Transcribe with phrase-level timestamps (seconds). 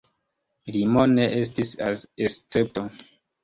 [0.75, 2.91] Limo ne estis escepto.